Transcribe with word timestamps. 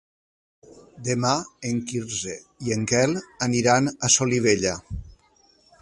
Demà 1.09 1.33
en 1.71 1.83
Quirze 1.91 2.39
i 2.69 2.75
en 2.77 2.89
Quel 2.93 3.15
aniran 3.49 3.93
a 4.09 4.13
Solivella. 4.19 4.77